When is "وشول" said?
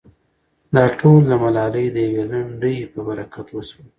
3.51-3.87